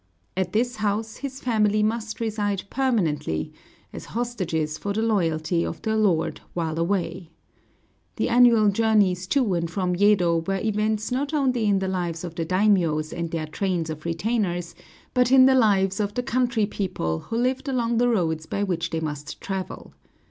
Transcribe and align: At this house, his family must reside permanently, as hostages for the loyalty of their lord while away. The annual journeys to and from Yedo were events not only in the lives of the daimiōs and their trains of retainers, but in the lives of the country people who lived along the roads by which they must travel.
At 0.35 0.51
this 0.51 0.77
house, 0.77 1.17
his 1.17 1.39
family 1.41 1.83
must 1.83 2.19
reside 2.19 2.63
permanently, 2.71 3.53
as 3.93 4.05
hostages 4.17 4.75
for 4.79 4.93
the 4.93 5.01
loyalty 5.03 5.63
of 5.63 5.79
their 5.83 5.95
lord 5.95 6.41
while 6.55 6.79
away. 6.79 7.29
The 8.15 8.27
annual 8.27 8.69
journeys 8.69 9.27
to 9.27 9.53
and 9.53 9.69
from 9.69 9.93
Yedo 9.95 10.39
were 10.47 10.57
events 10.59 11.11
not 11.11 11.35
only 11.35 11.67
in 11.67 11.77
the 11.77 11.87
lives 11.87 12.23
of 12.23 12.33
the 12.33 12.47
daimiōs 12.47 13.13
and 13.15 13.29
their 13.29 13.45
trains 13.45 13.91
of 13.91 14.03
retainers, 14.03 14.73
but 15.13 15.31
in 15.31 15.45
the 15.45 15.53
lives 15.53 15.99
of 15.99 16.15
the 16.15 16.23
country 16.23 16.65
people 16.65 17.19
who 17.19 17.37
lived 17.37 17.69
along 17.69 17.99
the 17.99 18.09
roads 18.09 18.47
by 18.47 18.63
which 18.63 18.89
they 18.89 19.01
must 19.01 19.39
travel. 19.39 19.93